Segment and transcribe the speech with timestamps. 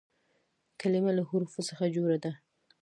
[0.79, 2.31] کلیمه له حروفو څخه جوړه ده.